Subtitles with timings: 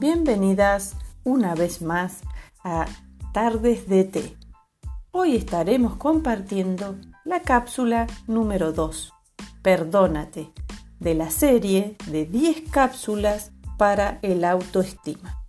[0.00, 2.18] Bienvenidas una vez más
[2.62, 2.86] a
[3.32, 4.36] Tardes de Té.
[5.10, 6.94] Hoy estaremos compartiendo
[7.24, 9.12] la cápsula número 2,
[9.60, 10.52] Perdónate,
[11.00, 15.42] de la serie de 10 cápsulas para el autoestima.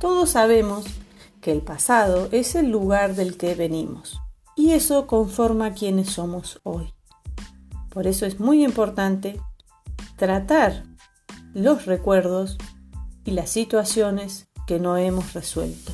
[0.00, 0.84] Todos sabemos
[1.40, 4.20] que el pasado es el lugar del que venimos
[4.56, 6.92] y eso conforma quienes somos hoy.
[7.90, 9.40] Por eso es muy importante
[10.16, 10.82] tratar
[11.54, 12.58] los recuerdos
[13.24, 15.92] y las situaciones que no hemos resuelto.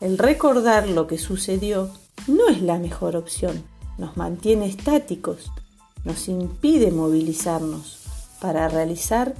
[0.00, 1.90] El recordar lo que sucedió
[2.26, 3.64] no es la mejor opción,
[3.98, 5.50] nos mantiene estáticos,
[6.04, 8.04] nos impide movilizarnos
[8.40, 9.34] para realizar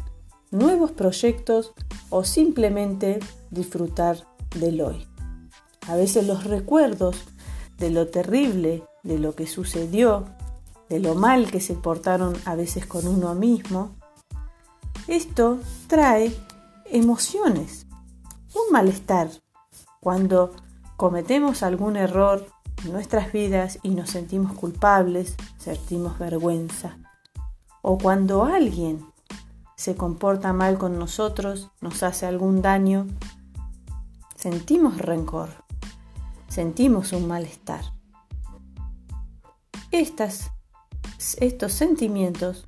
[0.51, 1.73] nuevos proyectos
[2.11, 4.27] o simplemente disfrutar
[4.59, 5.07] del hoy.
[5.87, 7.17] A veces los recuerdos
[7.79, 10.25] de lo terrible, de lo que sucedió,
[10.89, 13.95] de lo mal que se portaron a veces con uno mismo,
[15.07, 16.35] esto trae
[16.91, 17.87] emociones,
[18.55, 19.31] un malestar.
[20.01, 20.55] Cuando
[20.97, 22.47] cometemos algún error
[22.85, 26.99] en nuestras vidas y nos sentimos culpables, sentimos vergüenza.
[27.83, 29.05] O cuando alguien
[29.77, 33.07] se comporta mal con nosotros, nos hace algún daño,
[34.37, 35.51] sentimos rencor,
[36.49, 37.83] sentimos un malestar.
[39.91, 40.51] Estas
[41.41, 42.67] estos sentimientos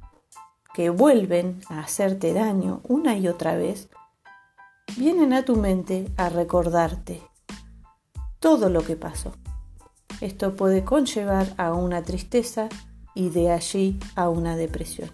[0.74, 3.88] que vuelven a hacerte daño una y otra vez,
[4.96, 7.22] vienen a tu mente a recordarte
[8.38, 9.32] todo lo que pasó.
[10.20, 12.68] Esto puede conllevar a una tristeza
[13.14, 15.10] y de allí a una depresión.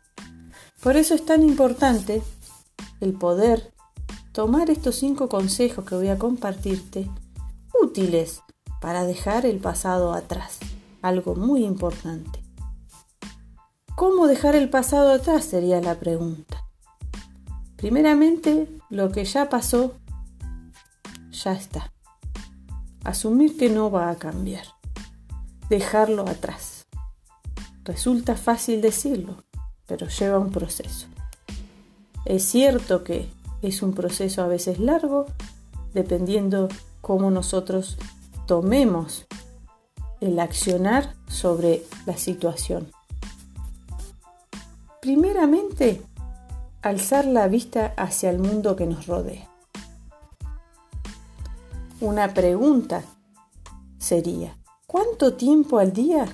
[0.83, 2.23] Por eso es tan importante
[3.01, 3.73] el poder
[4.33, 7.09] tomar estos cinco consejos que voy a compartirte
[7.83, 8.43] útiles
[8.81, 10.59] para dejar el pasado atrás.
[11.03, 12.43] Algo muy importante.
[13.97, 15.45] ¿Cómo dejar el pasado atrás?
[15.45, 16.56] sería la pregunta.
[17.77, 19.95] Primeramente, lo que ya pasó,
[21.31, 21.93] ya está.
[23.05, 24.65] Asumir que no va a cambiar.
[25.69, 26.87] Dejarlo atrás.
[27.85, 29.45] Resulta fácil decirlo,
[29.87, 31.07] pero lleva un proceso.
[32.25, 33.29] Es cierto que
[33.63, 35.27] es un proceso a veces largo,
[35.95, 36.69] dependiendo
[37.01, 37.97] cómo nosotros
[38.47, 39.27] tomemos
[40.21, 42.91] el accionar sobre la situación.
[45.01, 46.03] Primeramente,
[46.87, 49.51] alzar la vista hacia el mundo que nos rodea.
[52.01, 53.03] Una pregunta
[53.99, 56.27] sería, ¿cuánto tiempo al día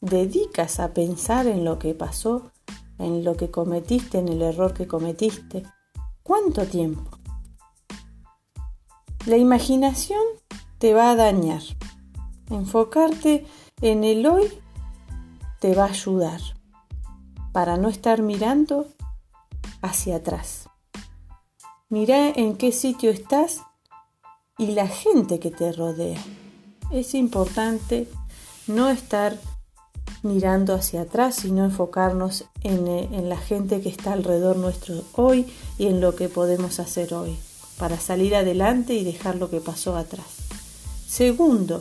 [0.00, 2.50] dedicas a pensar en lo que pasó,
[2.98, 5.64] en lo que cometiste, en el error que cometiste?
[6.22, 7.18] ¿Cuánto tiempo?
[9.26, 10.22] La imaginación
[10.78, 11.60] te va a dañar.
[12.48, 13.44] Enfocarte
[13.82, 14.50] en el hoy
[15.60, 16.40] te va a ayudar
[17.52, 18.95] para no estar mirando
[19.86, 20.68] hacia atrás.
[21.88, 23.62] Mira en qué sitio estás
[24.58, 26.22] y la gente que te rodea.
[26.90, 28.08] Es importante
[28.66, 29.38] no estar
[30.22, 35.46] mirando hacia atrás, sino enfocarnos en, en, la gente que está alrededor nuestro hoy
[35.78, 37.36] y en lo que podemos hacer hoy
[37.78, 40.26] para salir adelante y dejar lo que pasó atrás.
[41.06, 41.80] Segundo,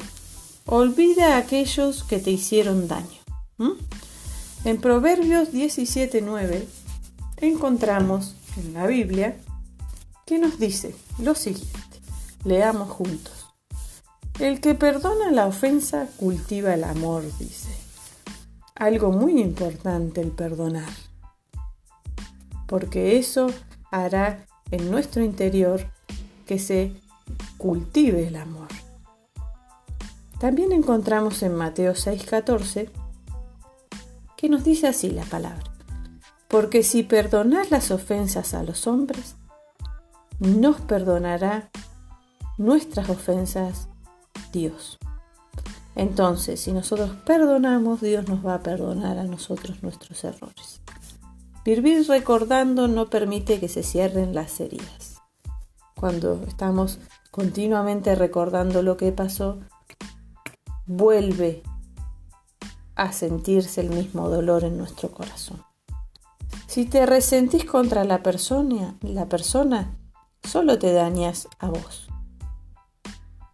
[0.66, 3.20] olvida a aquellos que te hicieron daño.
[4.66, 6.66] En Proverbios 17.9
[7.38, 9.38] encontramos en la Biblia
[10.26, 12.00] que nos dice lo siguiente.
[12.44, 13.48] Leamos juntos.
[14.40, 17.70] El que perdona la ofensa cultiva el amor, dice.
[18.76, 20.90] Algo muy importante el perdonar.
[22.68, 23.48] Porque eso
[23.92, 25.86] hará en nuestro interior
[26.46, 26.94] que se
[27.58, 28.68] cultive el amor.
[30.40, 32.90] También encontramos en Mateo 6:14
[34.36, 35.75] que nos dice así la palabra.
[36.48, 39.36] Porque si perdonás las ofensas a los hombres,
[40.40, 41.70] nos perdonará
[42.58, 43.88] nuestras ofensas
[44.52, 44.98] Dios.
[45.96, 50.82] Entonces, si nosotros perdonamos, Dios nos va a perdonar a nosotros nuestros errores.
[51.64, 55.22] Vivir recordando no permite que se cierren las heridas.
[55.96, 57.00] Cuando estamos
[57.32, 59.60] continuamente recordando lo que pasó,
[60.86, 61.64] vuelve
[62.96, 65.64] a sentirse el mismo dolor en nuestro corazón.
[66.76, 69.98] Si te resentís contra la persona, la persona
[70.44, 72.10] solo te dañas a vos,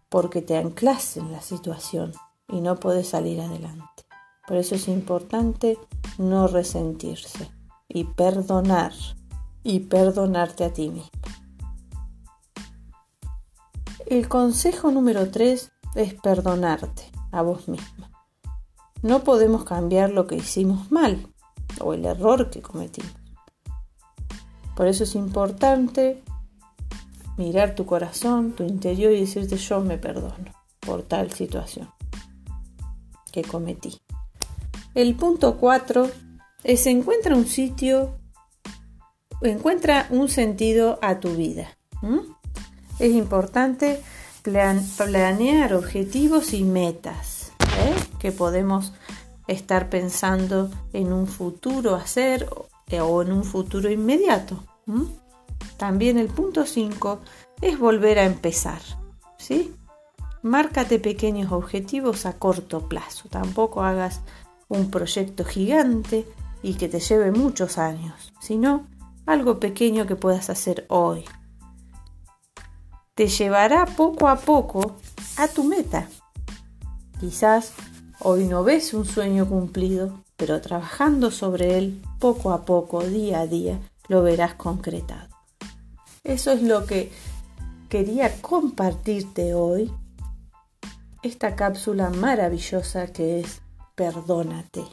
[0.08, 2.10] porque te anclas en la situación
[2.48, 4.02] y no puedes salir adelante.
[4.48, 5.78] Por eso es importante
[6.18, 7.48] no resentirse
[7.86, 8.92] y perdonar
[9.62, 11.10] y perdonarte a ti mismo.
[14.04, 18.08] El consejo número 3 es perdonarte a vos mismo.
[19.02, 21.31] No podemos cambiar lo que hicimos mal
[21.82, 23.12] o el error que cometimos.
[24.74, 26.22] Por eso es importante
[27.36, 31.90] mirar tu corazón, tu interior y decirte yo me perdono por tal situación
[33.32, 33.98] que cometí.
[34.94, 36.10] El punto 4
[36.64, 38.18] es encuentra un sitio,
[39.40, 41.78] encuentra un sentido a tu vida.
[42.98, 44.02] Es importante
[44.42, 47.94] planear objetivos y metas ¿eh?
[48.18, 48.92] que podemos
[49.46, 52.48] estar pensando en un futuro hacer
[53.00, 54.62] o en un futuro inmediato.
[55.76, 57.20] También el punto 5
[57.60, 58.80] es volver a empezar.
[59.38, 59.74] ¿sí?
[60.42, 63.28] Márcate pequeños objetivos a corto plazo.
[63.28, 64.20] Tampoco hagas
[64.68, 66.26] un proyecto gigante
[66.62, 68.86] y que te lleve muchos años, sino
[69.26, 71.24] algo pequeño que puedas hacer hoy.
[73.14, 74.96] Te llevará poco a poco
[75.36, 76.08] a tu meta.
[77.20, 77.72] Quizás
[78.24, 83.46] hoy no ves un sueño cumplido, pero trabajando sobre él poco a poco, día a
[83.46, 85.28] día, lo verás concretado.
[86.24, 87.10] Eso es lo que
[87.88, 89.92] quería compartirte hoy
[91.22, 93.60] esta cápsula maravillosa que es
[93.94, 94.84] perdónate.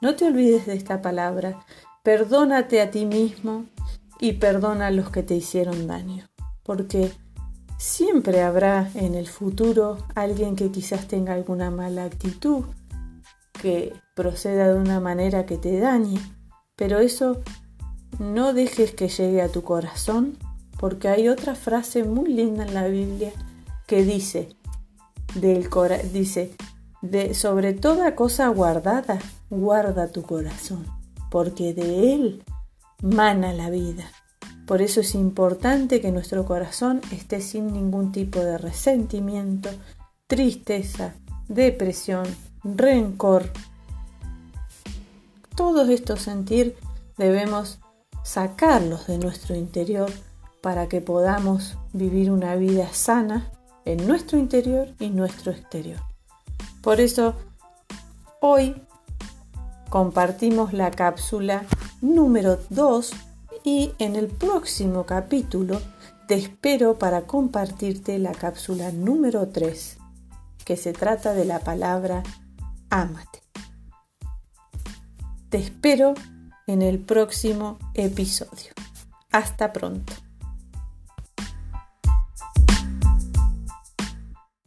[0.00, 1.64] No te olvides de esta palabra.
[2.02, 3.66] Perdónate a ti mismo
[4.20, 6.26] y perdona a los que te hicieron daño.
[6.62, 7.12] Porque
[7.78, 12.64] siempre habrá en el futuro alguien que quizás tenga alguna mala actitud,
[13.52, 16.20] que proceda de una manera que te dañe.
[16.76, 17.40] Pero eso
[18.18, 20.36] no dejes que llegue a tu corazón,
[20.78, 23.32] porque hay otra frase muy linda en la Biblia
[23.86, 24.50] que dice,
[25.34, 25.68] del
[26.12, 26.54] dice,
[27.00, 29.18] de sobre toda cosa guardada,
[29.50, 30.84] guarda tu corazón,
[31.30, 32.42] porque de él
[33.02, 34.10] mana la vida.
[34.68, 39.70] Por eso es importante que nuestro corazón esté sin ningún tipo de resentimiento,
[40.26, 41.14] tristeza,
[41.48, 42.26] depresión,
[42.62, 43.50] rencor.
[45.56, 46.76] Todos estos sentir
[47.16, 47.78] debemos
[48.22, 50.12] sacarlos de nuestro interior
[50.60, 53.50] para que podamos vivir una vida sana
[53.86, 56.00] en nuestro interior y nuestro exterior.
[56.82, 57.36] Por eso,
[58.42, 58.82] hoy
[59.88, 61.64] compartimos la cápsula
[62.02, 63.27] número 2
[63.64, 65.80] y en el próximo capítulo
[66.26, 69.98] te espero para compartirte la cápsula número 3,
[70.64, 72.22] que se trata de la palabra
[72.90, 73.42] ámate.
[75.48, 76.14] Te espero
[76.66, 78.72] en el próximo episodio.
[79.32, 80.12] Hasta pronto.